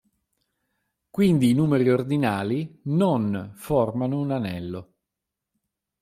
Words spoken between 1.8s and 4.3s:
ordinali "non" formano